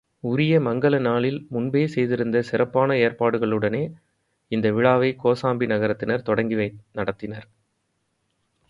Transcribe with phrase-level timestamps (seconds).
[0.23, 3.83] உரிய மங்கல நாளில் முன்பே செய்திருந்த சிறப்பான ஏற்பாடுகளுடனே
[4.51, 7.47] இந்த விழாவைக் கோசாம்பி நகரத்தினர் தொடங்கி நடத்தினர்.